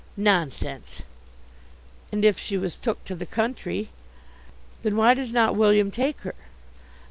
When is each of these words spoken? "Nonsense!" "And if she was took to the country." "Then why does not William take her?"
"Nonsense!" 0.17 1.03
"And 2.11 2.25
if 2.25 2.39
she 2.39 2.57
was 2.57 2.75
took 2.75 3.05
to 3.05 3.13
the 3.13 3.27
country." 3.27 3.89
"Then 4.81 4.95
why 4.95 5.13
does 5.13 5.31
not 5.31 5.55
William 5.55 5.91
take 5.91 6.21
her?" 6.21 6.33